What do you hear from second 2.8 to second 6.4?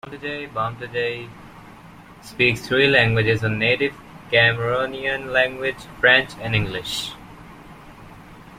languages- a native Cameroonian language, French